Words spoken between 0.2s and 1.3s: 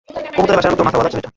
কবুতরের বাসার মতো মাথাওয়ালা ছেলেটা।